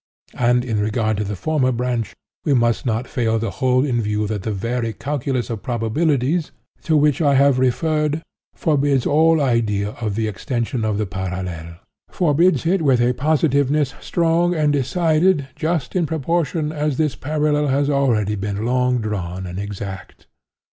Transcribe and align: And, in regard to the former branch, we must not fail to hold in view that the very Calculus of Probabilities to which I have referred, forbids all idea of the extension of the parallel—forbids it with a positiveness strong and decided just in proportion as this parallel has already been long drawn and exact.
And, 0.39 0.65
in 0.65 0.79
regard 0.79 1.17
to 1.17 1.23
the 1.23 1.35
former 1.35 1.71
branch, 1.71 2.15
we 2.43 2.55
must 2.55 2.87
not 2.87 3.07
fail 3.07 3.39
to 3.39 3.51
hold 3.51 3.85
in 3.85 4.01
view 4.01 4.25
that 4.25 4.41
the 4.41 4.51
very 4.51 4.93
Calculus 4.93 5.51
of 5.51 5.61
Probabilities 5.61 6.51
to 6.85 6.97
which 6.97 7.21
I 7.21 7.35
have 7.35 7.59
referred, 7.59 8.23
forbids 8.55 9.05
all 9.05 9.39
idea 9.39 9.91
of 10.01 10.15
the 10.15 10.27
extension 10.27 10.83
of 10.83 10.97
the 10.97 11.05
parallel—forbids 11.05 12.65
it 12.65 12.81
with 12.81 12.99
a 12.99 13.13
positiveness 13.13 13.93
strong 14.01 14.55
and 14.55 14.73
decided 14.73 15.49
just 15.55 15.95
in 15.95 16.07
proportion 16.07 16.71
as 16.71 16.97
this 16.97 17.15
parallel 17.15 17.67
has 17.67 17.87
already 17.87 18.33
been 18.33 18.65
long 18.65 19.01
drawn 19.01 19.45
and 19.45 19.59
exact. 19.59 20.25